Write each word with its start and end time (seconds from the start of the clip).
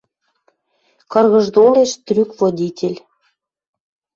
Кыргыж 1.11 1.45
толеш 1.55 1.91
трӱк 2.05 2.29
водитель. 2.39 2.97